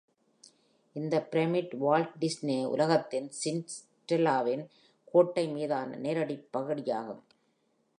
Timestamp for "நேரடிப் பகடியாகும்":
5.95-7.23